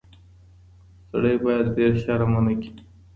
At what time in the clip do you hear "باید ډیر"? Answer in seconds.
1.43-1.91